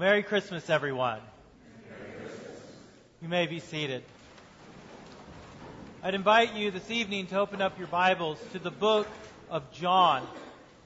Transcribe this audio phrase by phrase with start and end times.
[0.00, 1.20] Merry Christmas, everyone.
[3.20, 4.02] You may be seated.
[6.02, 9.06] I'd invite you this evening to open up your Bibles to the book
[9.50, 10.26] of John.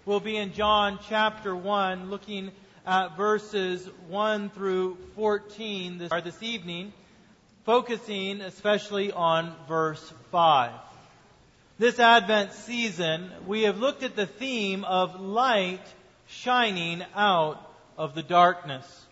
[0.04, 2.50] We'll be in John chapter 1, looking
[2.84, 6.92] at verses 1 through 14 this, this evening,
[7.64, 10.72] focusing especially on verse 5.
[11.78, 15.86] This Advent season, we have looked at the theme of light
[16.26, 19.06] shining out of the darkness.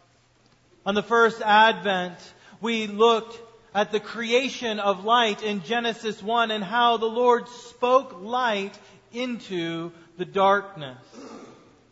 [0.84, 2.18] On the first Advent,
[2.60, 3.40] we looked
[3.74, 8.76] at the creation of light in Genesis 1 and how the Lord spoke light
[9.12, 10.98] into the darkness.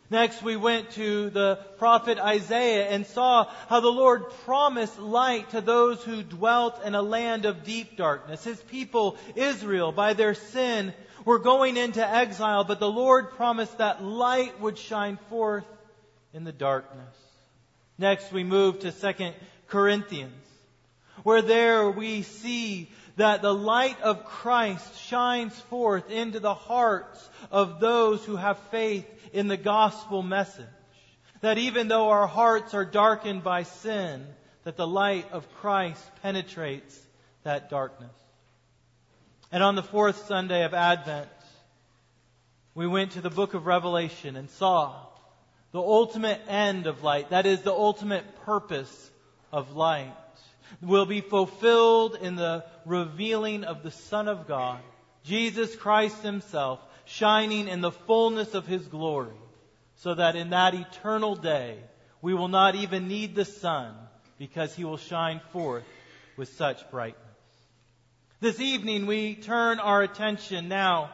[0.09, 5.61] Next, we went to the prophet Isaiah and saw how the Lord promised light to
[5.61, 8.43] those who dwelt in a land of deep darkness.
[8.43, 14.03] His people, Israel, by their sin, were going into exile, but the Lord promised that
[14.03, 15.63] light would shine forth
[16.33, 17.15] in the darkness.
[17.97, 19.31] Next, we move to 2
[19.67, 20.33] Corinthians
[21.23, 27.79] where there we see that the light of Christ shines forth into the hearts of
[27.79, 30.65] those who have faith in the gospel message.
[31.41, 34.25] That even though our hearts are darkened by sin,
[34.63, 36.99] that the light of Christ penetrates
[37.43, 38.11] that darkness.
[39.51, 41.27] And on the fourth Sunday of Advent,
[42.73, 45.07] we went to the book of Revelation and saw
[45.71, 47.29] the ultimate end of light.
[47.29, 49.11] That is the ultimate purpose
[49.51, 50.13] of light
[50.81, 54.79] will be fulfilled in the revealing of the Son of God,
[55.23, 59.35] Jesus Christ Himself, shining in the fullness of His glory,
[59.95, 61.77] so that in that eternal day
[62.21, 63.93] we will not even need the sun
[64.37, 65.83] because He will shine forth
[66.37, 67.21] with such brightness.
[68.39, 71.11] This evening we turn our attention now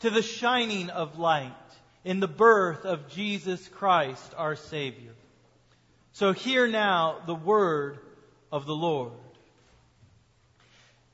[0.00, 1.52] to the shining of light
[2.08, 5.12] in the birth of Jesus Christ our Savior.
[6.12, 7.98] So hear now the word
[8.50, 9.12] of the Lord.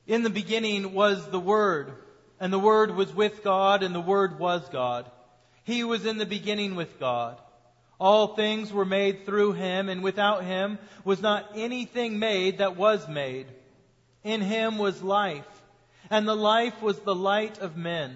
[0.07, 1.91] In the beginning was the Word,
[2.39, 5.11] and the Word was with God, and the Word was God.
[5.65, 7.41] He was in the beginning with God.
[7.99, 13.05] All things were made through him, and without him was not anything made that was
[13.09, 13.47] made.
[14.23, 15.43] In him was life,
[16.09, 18.15] and the life was the light of men.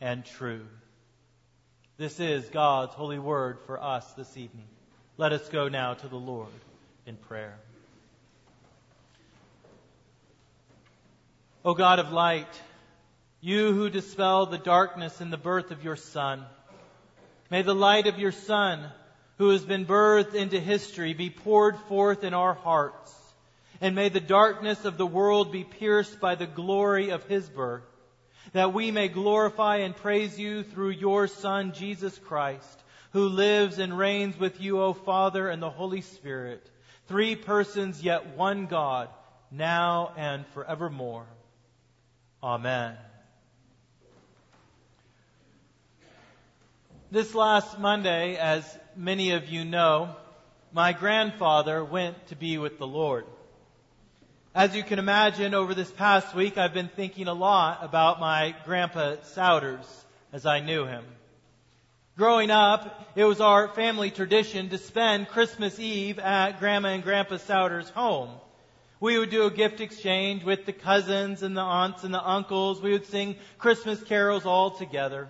[0.00, 0.66] and true.
[1.96, 4.66] This is God's holy word for us this evening.
[5.16, 6.48] Let us go now to the Lord
[7.06, 7.58] in prayer.
[11.64, 12.60] O God of light,
[13.40, 16.44] you who dispel the darkness in the birth of your Son,
[17.50, 18.84] may the light of your Son,
[19.38, 23.14] who has been birthed into history, be poured forth in our hearts,
[23.80, 27.84] and may the darkness of the world be pierced by the glory of his birth
[28.52, 33.96] that we may glorify and praise you through your Son, Jesus Christ, who lives and
[33.96, 36.68] reigns with you, O Father, and the Holy Spirit,
[37.08, 39.08] three persons, yet one God,
[39.50, 41.26] now and forevermore.
[42.42, 42.96] Amen.
[47.10, 48.64] This last Monday, as
[48.96, 50.14] many of you know,
[50.72, 53.24] my grandfather went to be with the Lord.
[54.56, 58.54] As you can imagine, over this past week, I've been thinking a lot about my
[58.64, 59.84] grandpa Souders
[60.32, 61.04] as I knew him.
[62.16, 67.36] Growing up, it was our family tradition to spend Christmas Eve at Grandma and Grandpa
[67.36, 68.30] Souders' home.
[68.98, 72.80] We would do a gift exchange with the cousins and the aunts and the uncles.
[72.80, 75.28] We would sing Christmas carols all together.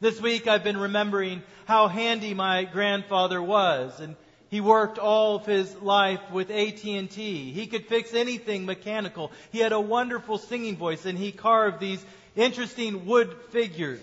[0.00, 4.16] This week I've been remembering how handy my grandfather was and
[4.50, 7.52] he worked all of his life with AT&T.
[7.52, 9.30] He could fix anything mechanical.
[9.52, 12.04] He had a wonderful singing voice and he carved these
[12.34, 14.00] interesting wood figures.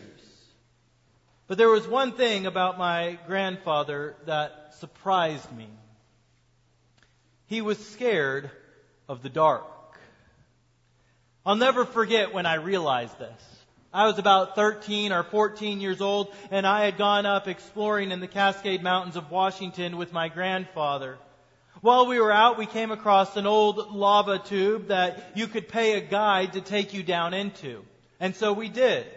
[1.48, 5.68] But there was one thing about my grandfather that surprised me.
[7.48, 8.50] He was scared
[9.10, 9.66] of the dark.
[11.46, 13.66] I'll never forget when I realized this.
[13.98, 18.20] I was about 13 or 14 years old and I had gone up exploring in
[18.20, 21.18] the Cascade Mountains of Washington with my grandfather.
[21.82, 25.94] While we were out, we came across an old lava tube that you could pay
[25.94, 27.84] a guide to take you down into.
[28.20, 29.08] And so we did.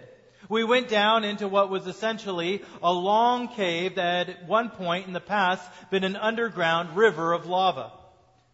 [0.48, 5.06] We went down into what was essentially a long cave that had at one point
[5.06, 7.92] in the past been an underground river of lava.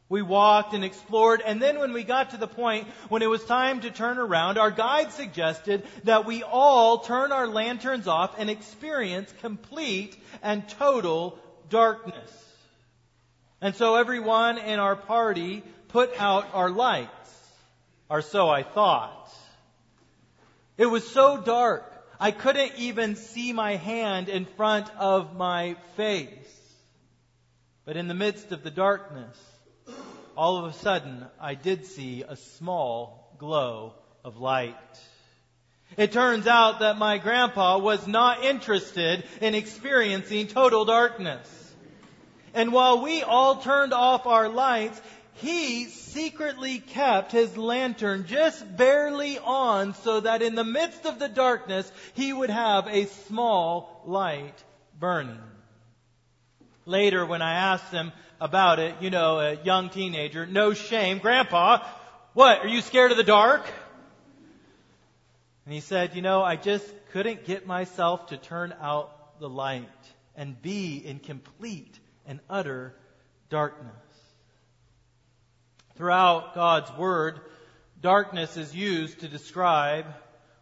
[0.08, 3.44] We walked and explored, and then when we got to the point when it was
[3.44, 8.48] time to turn around, our guide suggested that we all turn our lanterns off and
[8.48, 11.36] experience complete and total
[11.70, 12.44] darkness.
[13.60, 17.10] And so everyone in our party put out our lights,
[18.08, 19.28] or so I thought.
[20.78, 26.30] It was so dark, I couldn't even see my hand in front of my face.
[27.84, 29.36] But in the midst of the darkness,
[30.36, 33.94] all of a sudden I did see a small glow
[34.24, 34.76] of light.
[35.96, 41.48] It turns out that my grandpa was not interested in experiencing total darkness.
[42.54, 45.00] And while we all turned off our lights,
[45.34, 51.28] he secretly kept his lantern just barely on so that in the midst of the
[51.28, 54.64] darkness, he would have a small light
[54.98, 55.38] burning.
[56.86, 61.86] Later, when I asked him about it, you know, a young teenager, no shame, Grandpa,
[62.34, 63.66] what, are you scared of the dark?
[65.64, 69.88] And he said, you know, I just couldn't get myself to turn out the light
[70.36, 72.94] and be in complete and utter
[73.48, 73.92] darkness.
[75.96, 77.40] Throughout God's Word,
[78.00, 80.04] darkness is used to describe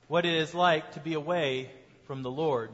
[0.06, 1.70] what it is like to be away
[2.06, 2.70] from the Lord.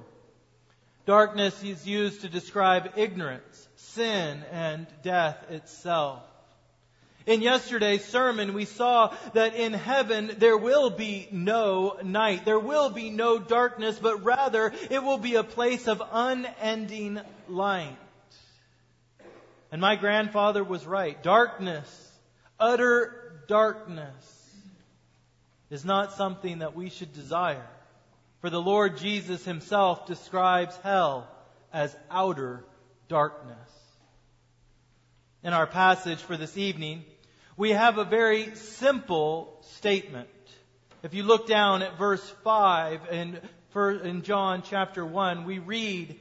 [1.07, 6.23] Darkness is used to describe ignorance, sin, and death itself.
[7.27, 12.45] In yesterday's sermon, we saw that in heaven there will be no night.
[12.45, 17.97] There will be no darkness, but rather it will be a place of unending light.
[19.71, 21.23] And my grandfather was right.
[21.23, 22.11] Darkness,
[22.59, 24.51] utter darkness,
[25.71, 27.67] is not something that we should desire.
[28.41, 31.29] For the Lord Jesus himself describes hell
[31.73, 32.65] as outer
[33.09, 33.59] darkness.
[35.43, 37.05] In our passage for this evening,
[37.57, 40.29] we have a very simple statement.
[41.03, 43.41] If you look down at verse 5 in,
[44.05, 46.19] in John chapter 1, we read,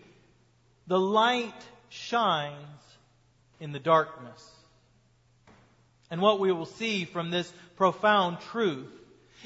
[0.87, 2.57] The light shines
[3.61, 4.51] in the darkness.
[6.11, 8.91] And what we will see from this profound truth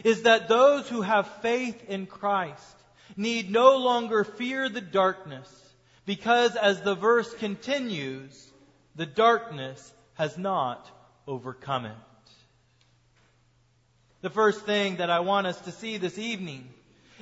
[0.04, 2.76] is that those who have faith in Christ
[3.16, 5.50] need no longer fear the darkness
[6.06, 8.52] because as the verse continues,
[8.96, 10.90] the darkness has not
[11.28, 11.96] overcome it.
[14.22, 16.70] The first thing that I want us to see this evening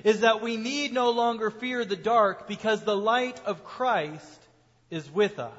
[0.04, 4.40] is that we need no longer fear the dark because the light of Christ
[4.90, 5.52] is with us.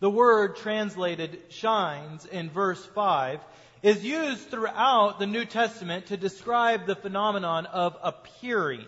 [0.00, 3.40] The word translated shines in verse 5
[3.82, 8.84] is used throughout the New Testament to describe the phenomenon of appearing.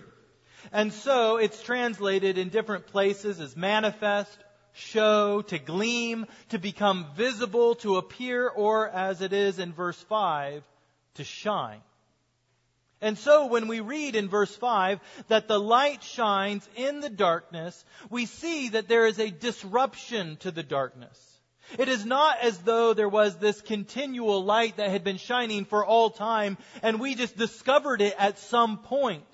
[0.72, 4.36] And so it's translated in different places as manifest,
[4.72, 10.62] show, to gleam, to become visible, to appear, or as it is in verse 5,
[11.14, 11.80] to shine.
[13.02, 17.84] And so when we read in verse 5 that the light shines in the darkness,
[18.10, 21.29] we see that there is a disruption to the darkness.
[21.78, 25.84] It is not as though there was this continual light that had been shining for
[25.84, 29.24] all time and we just discovered it at some point.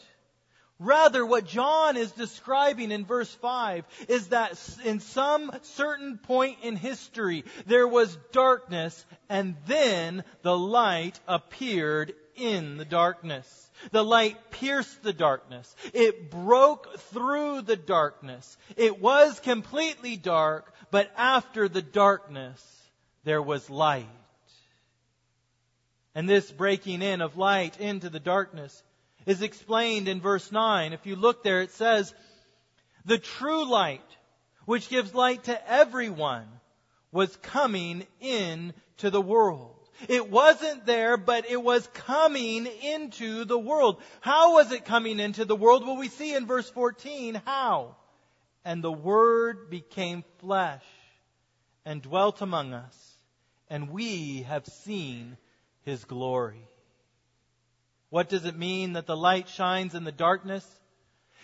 [0.79, 6.77] Rather, what John is describing in verse 5 is that in some certain point in
[6.77, 13.71] history, there was darkness and then the light appeared in the darkness.
[13.91, 15.75] The light pierced the darkness.
[15.95, 18.57] It broke through the darkness.
[18.77, 22.63] It was completely dark, but after the darkness,
[23.25, 24.07] there was light.
[26.15, 28.83] And this breaking in of light into the darkness
[29.27, 30.93] is explained in verse 9.
[30.93, 32.15] If you look there, it says,
[33.05, 34.01] The true light,
[34.65, 36.47] which gives light to everyone,
[37.13, 39.77] was coming into the world.
[40.09, 44.01] It wasn't there, but it was coming into the world.
[44.21, 45.87] How was it coming into the world?
[45.87, 47.97] Well, we see in verse 14 how.
[48.67, 50.83] And the Word became flesh
[51.85, 53.17] and dwelt among us,
[53.71, 55.37] and we have seen
[55.85, 56.67] His glory.
[58.11, 60.67] What does it mean that the light shines in the darkness?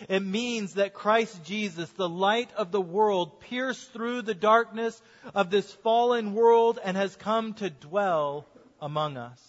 [0.09, 5.01] It means that Christ Jesus, the light of the world, pierced through the darkness
[5.33, 8.45] of this fallen world and has come to dwell
[8.81, 9.41] among us.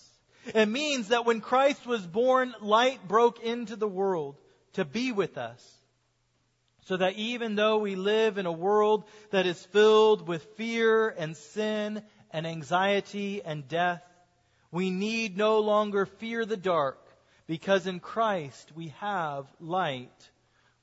[0.54, 4.36] It means that when Christ was born, light broke into the world
[4.74, 5.80] to be with us.
[6.84, 11.36] So that even though we live in a world that is filled with fear and
[11.36, 14.02] sin and anxiety and death,
[14.70, 16.98] we need no longer fear the dark
[17.46, 20.30] because in Christ we have light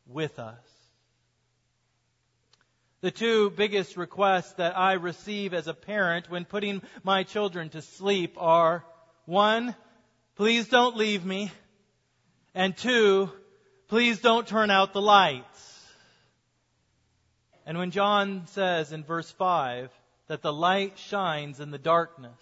[0.08, 0.58] with us.
[3.02, 7.82] The two biggest requests that I receive as a parent when putting my children to
[7.82, 8.86] sleep are
[9.26, 9.76] one,
[10.36, 11.52] please don't leave me.
[12.54, 13.32] And two,
[13.88, 15.71] please don't turn out the lights.
[17.66, 19.92] And when John says in verse 5
[20.28, 22.40] that the light shines in the darkness,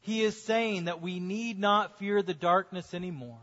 [0.00, 3.40] he is saying that we need not fear the darkness anymore.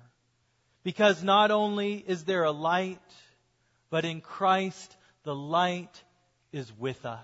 [0.83, 2.99] Because not only is there a light,
[3.89, 6.03] but in Christ the light
[6.51, 7.19] is with us.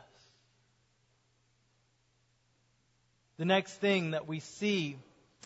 [3.37, 4.97] The next thing that we see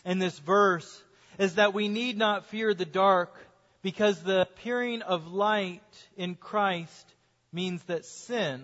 [0.04, 1.02] in this verse
[1.38, 3.34] is that we need not fear the dark
[3.82, 5.82] because the appearing of light
[6.16, 7.13] in Christ
[7.54, 8.62] means that sin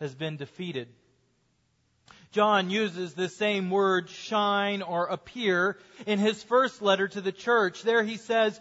[0.00, 0.88] has been defeated.
[2.30, 7.82] John uses the same word shine or appear in his first letter to the church.
[7.82, 8.60] There he says,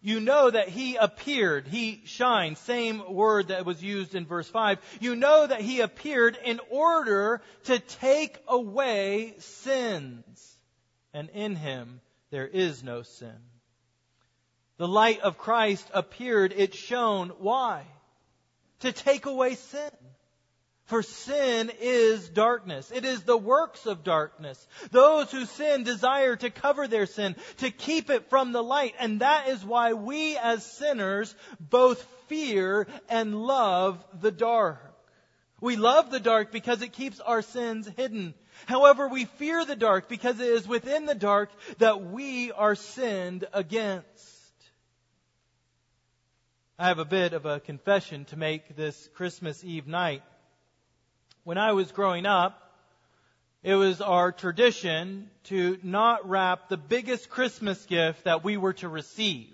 [0.00, 1.68] you know that he appeared.
[1.68, 2.58] He shined.
[2.58, 4.78] Same word that was used in verse 5.
[5.00, 10.58] You know that he appeared in order to take away sins.
[11.12, 13.36] And in him there is no sin.
[14.78, 16.52] The light of Christ appeared.
[16.56, 17.30] It shone.
[17.38, 17.84] Why?
[18.82, 19.90] To take away sin.
[20.84, 22.90] For sin is darkness.
[22.94, 24.66] It is the works of darkness.
[24.90, 28.94] Those who sin desire to cover their sin, to keep it from the light.
[28.98, 34.92] And that is why we as sinners both fear and love the dark.
[35.60, 38.34] We love the dark because it keeps our sins hidden.
[38.66, 43.46] However, we fear the dark because it is within the dark that we are sinned
[43.52, 44.31] against.
[46.78, 50.22] I have a bit of a confession to make this Christmas Eve night.
[51.44, 52.58] When I was growing up,
[53.62, 58.88] it was our tradition to not wrap the biggest Christmas gift that we were to
[58.88, 59.50] receive.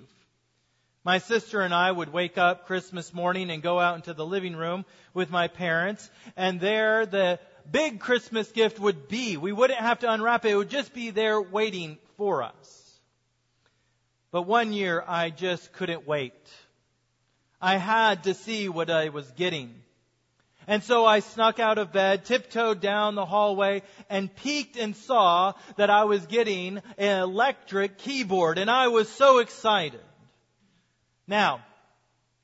[1.05, 4.55] My sister and I would wake up Christmas morning and go out into the living
[4.55, 9.37] room with my parents, and there the big Christmas gift would be.
[9.37, 13.01] We wouldn't have to unwrap it, it would just be there waiting for us.
[14.31, 16.35] But one year I just couldn't wait.
[17.61, 19.75] I had to see what I was getting.
[20.69, 25.55] And so I snuck out of bed, tiptoed down the hallway, and peeked and saw
[25.77, 30.03] that I was getting an electric keyboard, and I was so excited.
[31.27, 31.63] Now,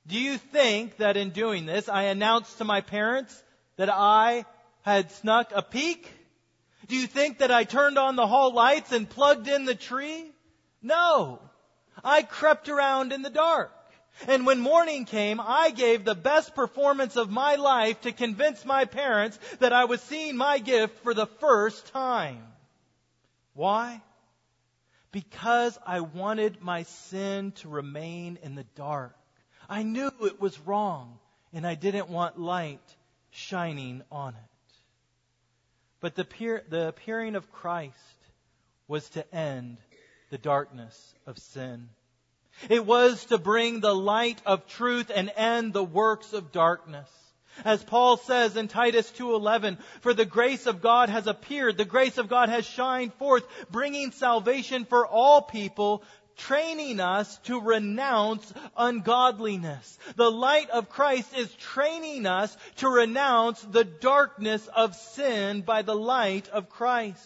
[0.06, 3.42] do you think that in doing this, I announced to my parents
[3.76, 4.46] that I
[4.82, 6.10] had snuck a peek?
[6.88, 10.24] Do you think that I turned on the hall lights and plugged in the tree?
[10.82, 11.40] No.
[12.02, 13.70] I crept around in the dark.
[14.28, 18.84] And when morning came, I gave the best performance of my life to convince my
[18.84, 22.42] parents that I was seeing my gift for the first time.
[23.54, 24.02] Why?
[25.12, 29.16] Because I wanted my sin to remain in the dark.
[29.68, 31.18] I knew it was wrong,
[31.52, 32.82] and I didn't want light
[33.30, 34.74] shining on it.
[36.00, 37.94] But the, the appearing of Christ
[38.88, 39.78] was to end
[40.30, 41.88] the darkness of sin.
[42.68, 47.08] It was to bring the light of truth and end the works of darkness.
[47.64, 52.18] As Paul says in Titus 2:11, for the grace of God has appeared, the grace
[52.18, 56.02] of God has shined forth, bringing salvation for all people,
[56.36, 59.98] training us to renounce ungodliness.
[60.16, 65.94] The light of Christ is training us to renounce the darkness of sin by the
[65.96, 67.22] light of Christ.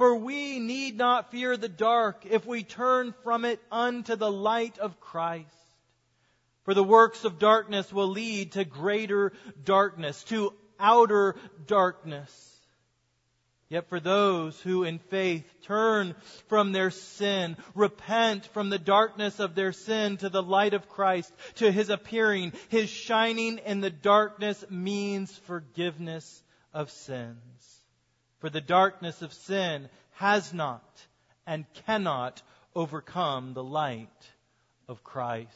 [0.00, 4.78] For we need not fear the dark if we turn from it unto the light
[4.78, 5.54] of Christ.
[6.64, 12.32] For the works of darkness will lead to greater darkness, to outer darkness.
[13.68, 16.14] Yet for those who in faith turn
[16.48, 21.30] from their sin, repent from the darkness of their sin to the light of Christ,
[21.56, 26.42] to His appearing, His shining in the darkness means forgiveness
[26.72, 27.79] of sins.
[28.40, 31.06] For the darkness of sin has not
[31.46, 32.42] and cannot
[32.74, 34.08] overcome the light
[34.88, 35.48] of Christ.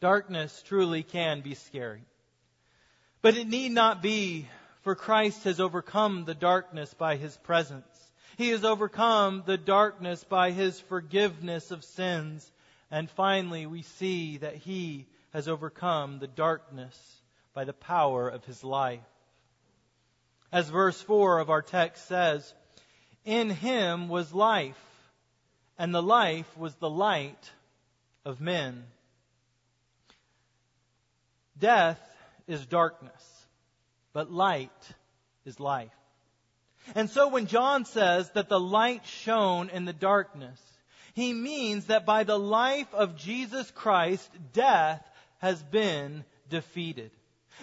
[0.00, 2.02] Darkness truly can be scary.
[3.22, 4.48] But it need not be,
[4.82, 7.86] for Christ has overcome the darkness by his presence.
[8.36, 12.50] He has overcome the darkness by his forgiveness of sins
[12.90, 16.96] And finally, we see that he has overcome the darkness
[17.52, 19.00] by the power of his life.
[20.54, 22.54] As verse 4 of our text says,
[23.24, 24.78] In him was life,
[25.76, 27.50] and the life was the light
[28.24, 28.84] of men.
[31.58, 32.00] Death
[32.46, 33.46] is darkness,
[34.12, 34.70] but light
[35.44, 35.90] is life.
[36.94, 40.60] And so when John says that the light shone in the darkness,
[41.14, 45.04] he means that by the life of Jesus Christ, death
[45.38, 47.10] has been defeated.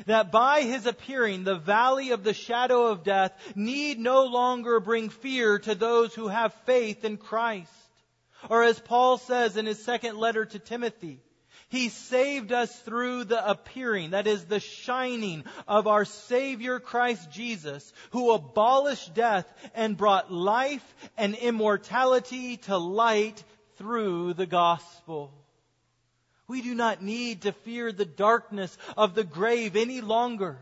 [0.06, 5.10] That by his appearing, the valley of the shadow of death need no longer bring
[5.10, 7.72] fear to those who have faith in Christ.
[8.50, 11.22] Or as Paul says in his second letter to Timothy,
[11.70, 17.94] he saved us through the appearing, that is the shining of our Savior Christ Jesus,
[18.12, 20.84] who abolished death and brought life
[21.16, 23.42] and immortality to light
[23.78, 25.32] through the gospel.
[26.52, 30.58] We do not need to fear the darkness of the grave any longer.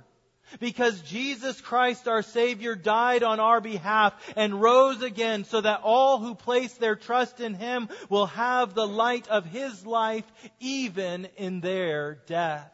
[0.60, 6.20] Because Jesus Christ our Savior died on our behalf and rose again so that all
[6.20, 11.60] who place their trust in Him will have the light of His life even in
[11.60, 12.72] their death.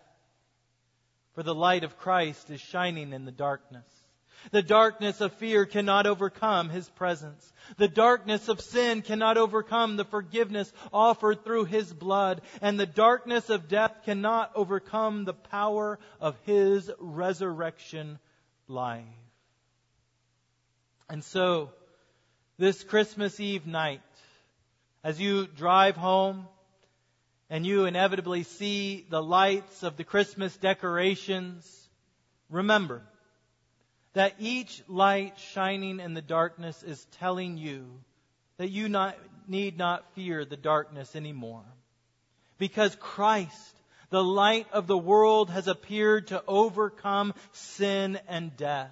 [1.35, 3.87] For the light of Christ is shining in the darkness.
[4.51, 7.51] The darkness of fear cannot overcome His presence.
[7.77, 12.41] The darkness of sin cannot overcome the forgiveness offered through His blood.
[12.61, 18.19] And the darkness of death cannot overcome the power of His resurrection
[18.67, 19.03] life.
[21.09, 21.71] And so,
[22.57, 24.01] this Christmas Eve night,
[25.03, 26.47] as you drive home
[27.49, 31.89] and you inevitably see the lights of the Christmas decorations,
[32.49, 33.03] remember,
[34.15, 37.85] that each light shining in the darkness is telling you
[38.57, 39.17] that you not,
[39.47, 41.65] need not fear the darkness anymore.
[42.57, 43.79] Because Christ,
[44.09, 48.91] the light of the world, has appeared to overcome sin and death.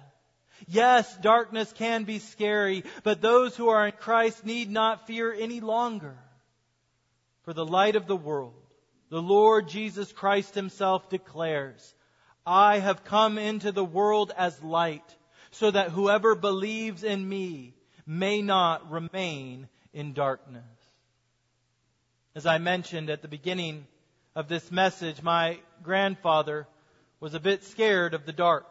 [0.68, 5.60] Yes, darkness can be scary, but those who are in Christ need not fear any
[5.60, 6.16] longer.
[7.44, 8.54] For the light of the world,
[9.08, 11.94] the Lord Jesus Christ himself declares,
[12.46, 15.16] I have come into the world as light,
[15.54, 17.74] so that whoever believes in me
[18.06, 20.62] may not remain in darkness.
[22.34, 23.86] As I mentioned at the beginning
[24.34, 26.66] of this message, my grandfather
[27.20, 28.66] was a bit scared of the dark.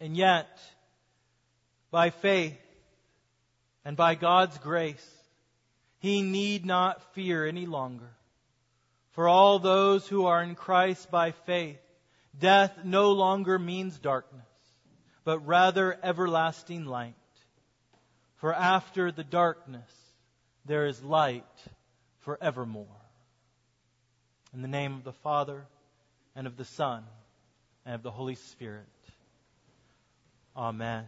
[0.00, 0.60] And yet,
[1.90, 2.58] by faith
[3.84, 5.06] and by God's grace,
[5.98, 8.10] he need not fear any longer.
[9.10, 11.78] For all those who are in Christ by faith,
[12.38, 14.46] Death no longer means darkness,
[15.24, 17.14] but rather everlasting light.
[18.36, 19.90] For after the darkness,
[20.64, 21.44] there is light
[22.20, 22.86] forevermore.
[24.52, 25.64] In the name of the Father,
[26.34, 27.04] and of the Son,
[27.84, 28.86] and of the Holy Spirit.
[30.56, 31.04] Amen.